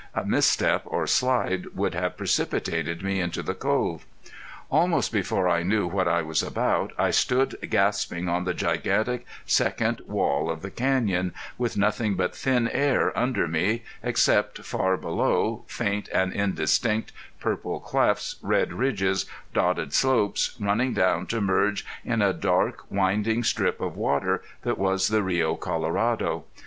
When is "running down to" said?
20.59-21.39